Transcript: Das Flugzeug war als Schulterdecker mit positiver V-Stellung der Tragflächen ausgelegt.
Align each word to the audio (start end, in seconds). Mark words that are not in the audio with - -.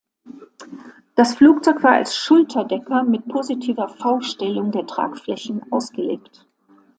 Das 1.13 1.35
Flugzeug 1.35 1.83
war 1.83 1.91
als 1.91 2.17
Schulterdecker 2.17 3.03
mit 3.03 3.27
positiver 3.27 3.87
V-Stellung 3.87 4.71
der 4.71 4.87
Tragflächen 4.87 5.61
ausgelegt. 5.71 6.47